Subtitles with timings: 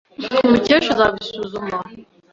[0.49, 1.77] Mukesha azabisuzuma.